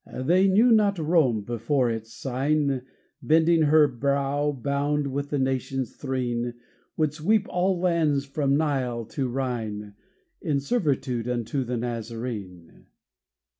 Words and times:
They 0.19 0.47
knew 0.47 0.71
not 0.71 0.97
Rome, 0.97 1.41
before 1.43 1.91
its 1.91 2.11
sign, 2.11 2.81
Bending 3.21 3.61
her 3.61 3.87
brow 3.87 4.51
bound 4.51 5.05
with 5.05 5.29
the 5.29 5.37
nations' 5.37 5.95
threne, 5.95 6.55
Would 6.97 7.13
sweep 7.13 7.45
all 7.47 7.79
lands 7.79 8.25
from 8.25 8.57
Nile 8.57 9.05
to 9.05 9.29
Rhine 9.29 9.93
In 10.41 10.59
servitude 10.59 11.27
unto 11.29 11.63
the 11.63 11.77
Nazarene. 11.77 12.87